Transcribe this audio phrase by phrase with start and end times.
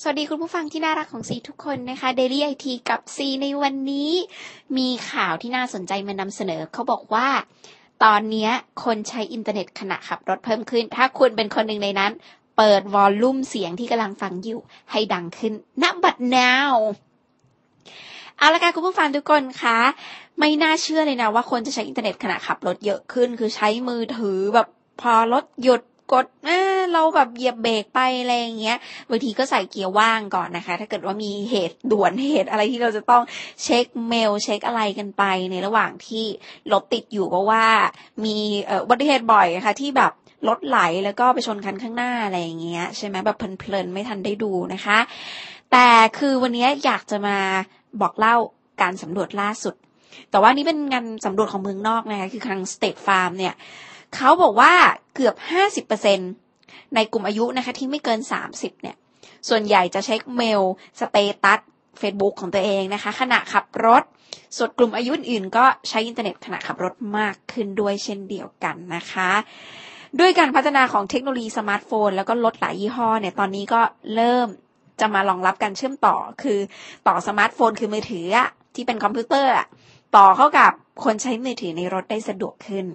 [0.00, 4.10] สวัสดีคุณผู้ฟังที่น่ารักของซีทุกคนนะคะ Daily IT กับซีในวันนี้
[4.76, 7.28] มีข่าวที่น่าสนใจมานำเสนอ เขาบอกว่า
[8.04, 8.50] ตอนนี้
[8.84, 12.12] คนใช้อินเทอร์เน็ตขณะขับรถเพิ่มขึ้น ถ้าคุณเป็นคนหนึ่งในนั้น
[12.56, 14.60] เปิด volume เสียงที่กำลังฟังอยู่
[14.90, 15.52] ให้ดังขึ้น
[15.82, 16.74] ณบัดนาว
[18.38, 19.78] เอาละค่ะคุณผู้ฟังทุกคนคะ
[20.38, 24.68] ไม่น่าเชื่อเลยนะว่าคนจะใช้อินเทอร์เน็ตขณะขับรถเยอะขึ้น คือใช้มือถือแบบ
[25.00, 25.82] พอรถหยุด
[26.12, 28.76] กดเออเราแบบเหยียบเบรกไปอะไรอย่างเงี้ย
[29.10, 33.22] บางทีก็ใส่เกียร์ว่างก่อนนะคะ ถ้าเกิดว่ามีเหตุด่วนเหตุอะไรที่เราจะต้อง
[33.62, 36.24] เช็คเมลเช็คอะไรกันไป ในระหว่างที่
[36.72, 37.66] รถติดอยู่ก็ว่า
[38.24, 38.36] มี
[38.82, 40.12] อุบัติเหตุบ่อยค่ะที่แบบ
[40.48, 44.98] รถไหลแล้วก็ไปชนคันข้างหน้าอะไรอย่างเงี้ยใช่ไหมแบบเพลินๆไม่ทันได้ดูนะคะ
[45.72, 47.38] แต่คือวันนี้อยากจะมา
[48.00, 48.36] บอกเล่า
[48.80, 49.74] การสำรวจล่าสุด
[50.30, 53.54] แต่ว่านี่เป็นงานสำรวจของเมืองนอกนะคะ คือทาง State Farm เนี่ย
[54.16, 54.72] เขาบอกว่า
[55.14, 55.34] เกือบ
[55.90, 56.41] 50%
[56.94, 58.96] ในกลุ่มอายุนะคะที่ไม่เกิน 30 เนี่ย
[59.48, 60.62] ส่วนใหญ่จะเช็คเมล
[61.00, 61.60] status
[62.00, 64.02] Facebook ของตัวเองนะคะ ขณะขับรถ
[64.56, 69.30] ส่วนกลุ่มอายุอื่นก็ใช้อินเทอร์เน็ตขณะขับรถมากขึ้นด้วยเช่นเดียวกันนะคะ
[70.20, 73.80] ด้วยการพัฒนาของเทคโนโลยีสมาร์ทโฟน แล้วก็รถหลายยี่ห้อเนี่ยตอนนี้ก็
[74.14, 74.48] เริ่ม
[75.00, 76.58] จะมารองรับการเชื่อมต่อคือ
[77.06, 78.26] ต่อสมาร์ทโฟนคือมือถือ
[78.74, 79.52] ที่เป็นคอมพิวเตอร์
[80.16, 80.72] ต่อเข้ากับ
[81.04, 82.86] คนใช้มือถือในรถได้สะดวกขึ้น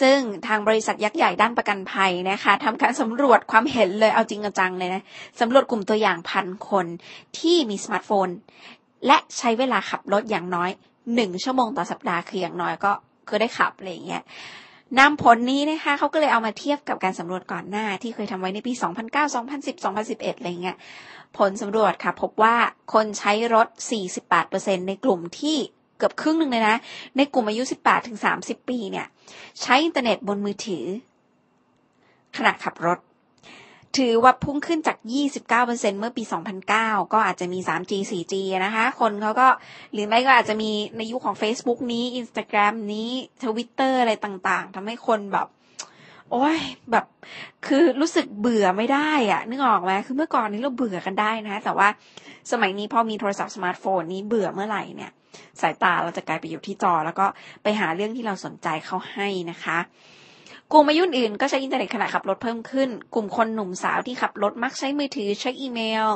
[0.00, 5.02] ซึ่งทางบริษัทยักษ์ใหญ่ด้านประกันภัยนะคะทำการสำรวจความเห็นเลยเอาจริงจังเลยนะ
[5.40, 6.86] สำรวจกลุ่มตัวอย่างพันคน
[7.38, 8.28] ที่มีสมาร์ทโฟน
[9.06, 10.70] และใช้เวลาขับรถอย่างน้อย
[11.14, 12.92] หนึ่งชั่วโมงต่อสัปดาห์คืออย่างน้อยก็
[13.28, 14.22] คือได้ขับอะไรอย่างเงี้ย
[14.98, 20.76] นำผลนี้นะคะเขาก็เลยเอามาเทียบกับการสำรวจก่อนหน้าที่เคยทำไว้ในปี 2009 2010 2011 อะไรเงี้ย
[21.38, 22.56] ผลสำรวจค่ะ พบว่า
[22.92, 23.68] คนใช้รถ
[24.28, 25.58] 48%ในกลุ่มที่
[25.98, 26.76] เกือบครึ่งหนึ่งเลยนะ
[27.16, 29.06] ในกลุ่มอายุ 18ถึง30 ปีเนี่ย
[29.60, 30.84] ใช้อินเทอร์เน็ตบนมือถือ
[32.36, 32.98] ขณะขับรถ
[33.96, 34.96] ถือว่าพุ่งขึ้นจาก
[35.46, 36.22] 29%เมื่อปี
[36.68, 39.48] 2009 ก็อาจจะมี 3G 4G นะคะ คนเขาก็
[39.92, 43.10] หรือไม่ก็อาจจะมีในยุคขของ Facebook นี้ Instagram นี้
[43.42, 45.46] Twitter อะไรต่างๆทำให้คนแบบ
[46.30, 46.58] โอ้ย
[46.90, 47.04] แบบ
[47.66, 51.88] คือรู้สึกเบื่อไม่ได้อะนึกออกไหมคือเมื่อก่อนนี้เราเบื่อกันได้นะ แต่ว่า
[52.52, 55.12] สมัยนี้พอมีโทรศัพท์สมาร์ทโฟนนี้เบื่อเมื่อไหร่เนี่ย
[55.60, 57.26] สายตาเราจะกลายไปอยู่ที่จอ แล้วก็
[57.62, 59.78] ไปหาเรื่องที่เราสนใจเข้าให้นะคะ
[60.72, 66.08] กลุ่มอายุอื่นก็ใช้อินเทอร์เน็ตขณะขับรถเพิ่มขึ้น กลุ่มคนหนุ่มสาวที่ขับรถมักใช้มือถือเช็คอีเมล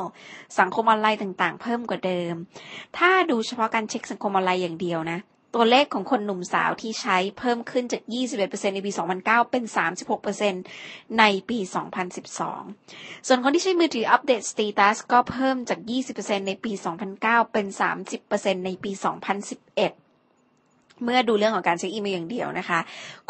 [0.59, 2.33] สังคมออนไลน์ต่างๆ เพิ่มกว่าเดิม
[2.97, 5.19] ถ้าดูเฉพาะการเช็คสังคมออนไลน์อย่างเดียวนะ
[5.55, 8.01] ตัวเลขของคนหนุ่มสาวที่ใช้เพิ่มขึ้นจาก
[8.39, 8.91] 21%ในปี
[9.21, 9.63] 2009 เป็น
[10.41, 11.59] 36%ในปี
[12.43, 15.79] 2012 ส่วนคนที่ใช้มือถืออัปเดตสเตตัสก็เพิ่มจาก
[16.13, 16.71] 20%ในปี
[17.13, 17.67] 2009 เป็น
[18.15, 19.01] 30%ในปี 2011
[21.03, 22.79] เมื่อดูเรื่องของการเช็คอีเมลอย่างเดียวนะคะ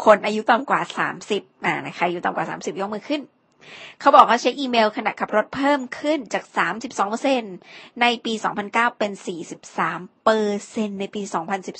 [0.04, 0.80] คนอายุต่ำกว่า
[1.22, 3.20] 30อ่านะคะอายุต่ำกว่า 30 ยกมือขึ้น
[4.00, 6.44] เขาบอกว่าเช็คอีเมลขณะขับรถเพิ่มขึ้นจาก
[7.22, 8.32] 32%ในปี
[8.66, 9.12] 2009 เป็น
[9.68, 11.22] 43เปอร์เซ็นในปี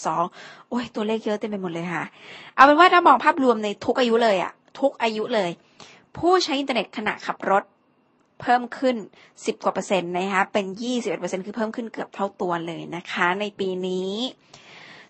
[0.07, 2.05] 2012 โอ้ย ตัวเลขเยอะเต็มไปหมดเลยค่ะ
[2.55, 5.51] เอาเป็นว่าถ้ามองภาพรวมในทุกอายุเลยอะทุกอายุเลย
[6.17, 7.65] ผู้ใช้อินเทอร์เน็ตขณะขับรถ
[8.41, 8.97] เพิ่มขึ้น
[9.31, 14.13] 10 กว่าเปอร์เซ็นต์นะคะ เป็น 21เปอร์เซ็นต์คือเพิ่มขึ้นเกือบเท่าตัวเลยนะคะ ในปีนี้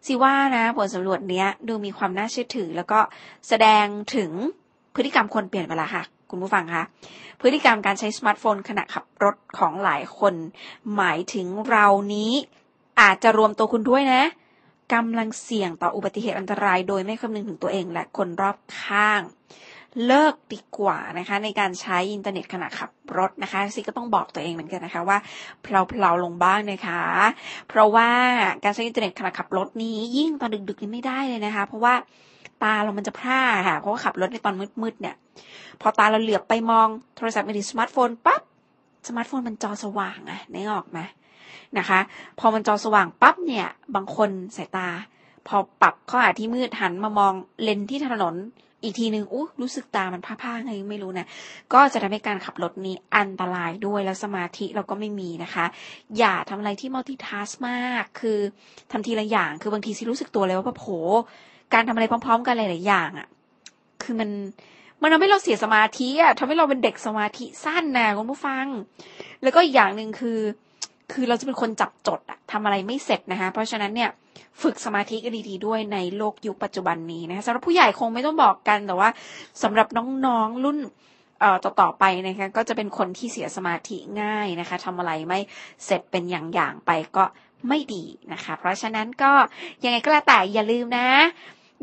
[0.07, 3.01] สิว่านะผลสำรวจเนี้ยดูมีความน่าเชื่อถือ แล้วก็
[3.49, 3.87] แสดง
[4.17, 4.31] ถึง
[4.95, 6.83] พฤติกรรมคนเปลี่ยนไปแล้วค่ะ คุณผู้ฟังคะ
[7.41, 10.35] พฤติกรรมการใช้สมาร์ทโฟนขณะขับรถของหลายคน
[10.97, 12.33] หมายถึงเรานี้
[13.01, 14.23] อาจจะรวมตัวคุณด้วยนะ
[14.95, 19.21] กำลังเสี่ยงต่ออุบัติเหตุอันตราย โดยไม่คำนึงถึงตัวเองและคนรอบข้าง
[20.07, 25.19] เลิกดีกว่านะคะ ในการใช้อินเทอร์เน็ตขณะขับรถนะคะซิก็ต้องบอกตัวเองเหมือนกันนะคะว่า
[25.63, 27.03] เพลาๆลงบ้างนะคะ
[27.69, 28.09] เพราะว่า
[28.65, 31.95] การใช้อินเทอร์เน็ตขณะขับรถนี้ยิ่งตอนดึกๆนี่ไม่ได้เลยนะคะ เพราะว่า
[32.63, 35.15] ตาเรามันจะพร่าค่ะ เพราะว่าขับรถในตอนมืดๆเนี่ย
[35.81, 38.43] พอตาเราเหลือบไปมองโทรศัพท์มือถือสมาร์ทโฟนปั๊บ
[39.09, 41.01] สมาร์ทโฟนมันจอสว่างอะนึกออกไหม
[41.79, 42.01] นะคะ
[42.39, 44.89] พอมันจอสว่างปั๊บเนี่ย บางคนสายตา
[45.49, 47.33] พอปรับเข้าหาที่มืดหันมามอง
[47.63, 48.35] เลนที่ถนน
[48.85, 51.27] อีกทีหนึ่งอู้รู้สึกตามันพร่าๆไงไม่รู้นะ
[51.73, 55.67] ก็จะทำให้การขับรถนี้อันตรายด้วยแล้วสมาธิเราก็ไม่มีนะคะ
[56.19, 58.39] อย่าทำอะไรที่ multitask มากคือ
[58.93, 60.87] ทำทีละอย่าง คือบางทีสิรู้สึกตัวเลยว่าโห
[61.75, 63.29] การทำอะไรพร้อม ๆ กันหลายๆอย่างอะ่ะ
[64.03, 64.31] คือมัน
[65.03, 68.67] มันทำให้เราเสียสมาธิอะทำให้เราเป็นเด็กสมาธิสั้นนะคุณผู้ฟัง
[69.43, 70.39] แล้วก็อีกอย่างหนึ่งคือ
[71.13, 74.11] คือเราจะเป็นคนจับจดอะทำอะไรไม่เสร็จนะคะ เพราะฉะนั้นเนี่ย
[74.63, 79.11] ฝึกสมาธิกันดีๆด้วยในโลกยุคปัจจุบันนี้นะคะสำหรับผู้ใหญ่คงไม่ต้องบอกกันแต่ว่า
[79.63, 79.87] สำหรับ
[80.27, 80.79] น้องๆรุ่น
[81.65, 85.39] ต่อๆไปนะคะก็จะเป็นคนที่เสียสมาธิง่ายนะคะทำอะไรไม่
[85.85, 87.25] เสร็จเป็นอย่างๆไปก็
[87.69, 89.33] ไม่ดีนะคะ เพราะฉะนั้นก็
[89.85, 91.09] ยังไงก็แล้วแต่อย่าลืมนะ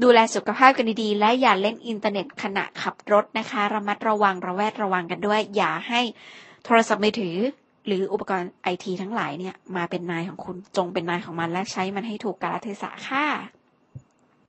[0.03, 6.01] ดูแลสุขภาพกันดีๆ และอย่าเล่นอินเทอร์เน็ตขณะขับรถนะคะ ระมัดระวังระแวดระวังกันด้วย อย่าให้
[6.65, 7.38] โทรศัพท์มือถือ
[7.88, 13.25] หรืออุปกรณ์ไอทีทั้งหลายเนี่ยมาเป็นนายของคุณจงเป็นนายของมันและใช้มันให้ถูกกาลเทศะค่ะ